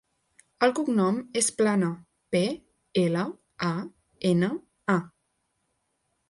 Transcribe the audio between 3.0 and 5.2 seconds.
ela, a, ena, a.